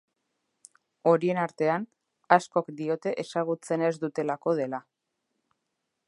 Horien 1.09 1.39
artean, 1.41 1.85
askok 2.37 2.71
diote 2.79 3.13
ezagutzen 3.25 3.83
ez 3.89 3.93
dutelako 4.05 4.55
dela. 4.61 4.81